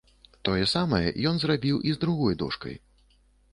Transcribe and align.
Тое 0.47 0.63
самае 0.71 1.01
ён 1.33 1.43
зрабіў 1.45 1.77
і 1.91 1.95
з 1.99 2.03
другой 2.07 2.33
дошкай. 2.43 2.75